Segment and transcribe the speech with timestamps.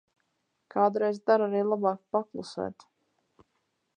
[0.75, 2.89] Kādreiz der arī labāk paklusēt.